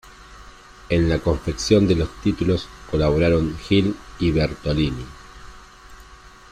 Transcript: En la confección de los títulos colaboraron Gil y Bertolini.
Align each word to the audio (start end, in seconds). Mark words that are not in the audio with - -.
En 0.89 1.07
la 1.09 1.19
confección 1.19 1.87
de 1.87 1.93
los 1.95 2.09
títulos 2.23 2.67
colaboraron 2.89 3.55
Gil 3.59 3.95
y 4.17 4.31
Bertolini. 4.31 5.05